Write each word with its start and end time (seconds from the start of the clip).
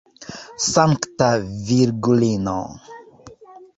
Sankta 0.69 1.27
Virgulino! 1.67 2.57